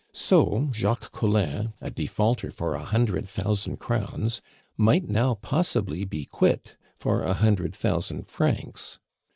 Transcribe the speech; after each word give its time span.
So 0.15 0.69
Jacques 0.71 1.11
Collin, 1.11 1.73
a 1.79 1.91
defaulter 1.91 2.49
for 2.49 2.73
a 2.73 2.83
hundred 2.83 3.29
thousand 3.29 3.77
crowns, 3.77 4.41
might 4.75 5.07
now 5.07 5.35
possibly 5.35 6.05
be 6.05 6.25
quit 6.25 6.75
for 6.95 7.21
a 7.21 7.35
hundred 7.35 7.75
thousand 7.75 8.25
francs. 8.25 8.97